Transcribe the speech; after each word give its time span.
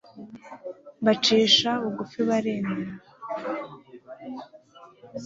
mbacisha 1.01 1.69
bugufibaremera 1.83 2.71